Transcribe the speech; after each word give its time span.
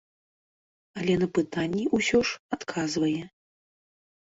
Але 0.99 1.17
на 1.25 1.27
пытанні 1.35 1.85
ўсё 1.97 2.19
ж 2.31 2.41
адказвае. 2.59 3.17